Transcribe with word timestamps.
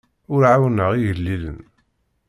Ur 0.33 0.41
ɛawneɣ 0.51 0.91
igellilen. 0.95 1.59